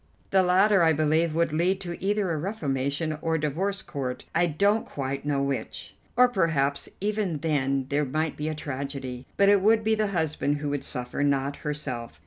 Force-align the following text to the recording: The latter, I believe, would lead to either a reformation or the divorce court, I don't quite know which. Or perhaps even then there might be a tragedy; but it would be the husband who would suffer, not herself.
The 0.31 0.41
latter, 0.41 0.81
I 0.81 0.93
believe, 0.93 1.35
would 1.35 1.53
lead 1.53 1.79
to 1.81 2.03
either 2.03 2.31
a 2.31 2.37
reformation 2.37 3.19
or 3.21 3.35
the 3.35 3.47
divorce 3.49 3.83
court, 3.83 4.25
I 4.33 4.47
don't 4.47 4.83
quite 4.83 5.25
know 5.25 5.43
which. 5.43 5.95
Or 6.17 6.27
perhaps 6.27 6.89
even 6.99 7.37
then 7.37 7.85
there 7.89 8.03
might 8.03 8.35
be 8.35 8.49
a 8.49 8.55
tragedy; 8.55 9.27
but 9.37 9.47
it 9.47 9.61
would 9.61 9.83
be 9.83 9.93
the 9.93 10.07
husband 10.07 10.57
who 10.57 10.71
would 10.71 10.83
suffer, 10.83 11.21
not 11.21 11.57
herself. 11.57 12.19